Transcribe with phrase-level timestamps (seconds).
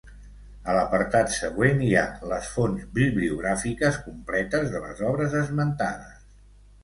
[0.71, 6.27] A l'apartat següent hi ha les Fonts bibliogràfiques completes de les obres esmentades.